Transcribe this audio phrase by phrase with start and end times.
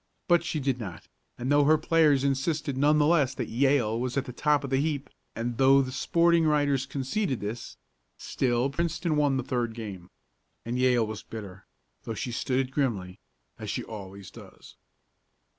[0.27, 1.07] But she did not,
[1.37, 4.71] and though her players insisted, none the less, that Yale was at the top of
[4.71, 7.77] the heap, and though the sporting writers conceded this,
[8.17, 10.09] still Princeton won the third game.
[10.65, 11.67] And Yale was bitter,
[12.01, 13.19] though she stood it grimly,
[13.59, 14.75] as she always does.